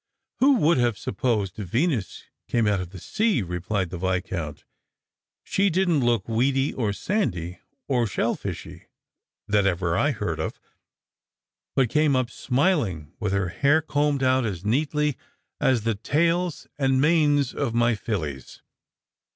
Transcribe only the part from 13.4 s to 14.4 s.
hair combed